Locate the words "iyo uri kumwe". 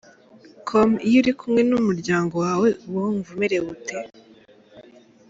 1.07-1.61